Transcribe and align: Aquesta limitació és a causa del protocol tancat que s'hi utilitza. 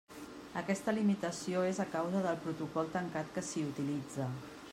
Aquesta 0.61 0.95
limitació 0.99 1.61
és 1.73 1.83
a 1.83 1.87
causa 1.97 2.25
del 2.27 2.41
protocol 2.47 2.91
tancat 2.99 3.31
que 3.37 3.49
s'hi 3.51 3.67
utilitza. 3.69 4.31